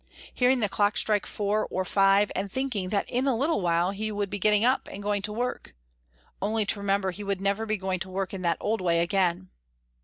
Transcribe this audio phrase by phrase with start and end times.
[0.33, 4.11] Hearing the clock strike four or five, and thinking that in a little while he
[4.11, 5.75] would be getting up and going to work,
[6.41, 9.51] only to remember he would never be going to work in that old way again!